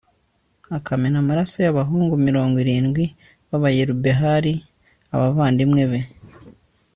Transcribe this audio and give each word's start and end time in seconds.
akamena 0.77 1.17
amaraso 1.23 1.57
y'abahungu 1.65 2.13
mirongo 2.27 2.55
irindwi 2.63 3.05
ba 3.61 3.69
yerubehali, 3.77 4.53
abavandimwe 5.13 5.83
be 5.91 6.01